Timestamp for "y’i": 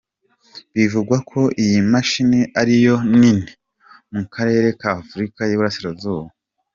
5.45-5.57